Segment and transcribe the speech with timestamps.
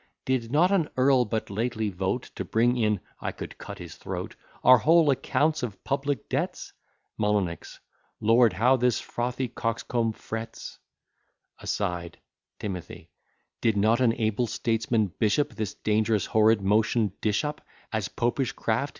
[0.25, 4.35] Did not an earl but lately vote, To bring in (I could cut his throat)
[4.63, 6.73] Our whole accounts of public debts?
[7.23, 7.53] M.
[8.19, 10.79] Lord, how this frothy coxcomb frets!
[11.59, 12.17] [Aside.
[12.59, 13.07] T.
[13.61, 17.61] Did not an able statesman bishop This dangerous horrid motion dish up
[17.93, 18.89] As Popish craft?